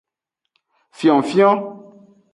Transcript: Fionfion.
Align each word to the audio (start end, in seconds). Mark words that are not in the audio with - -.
Fionfion. 0.97 1.59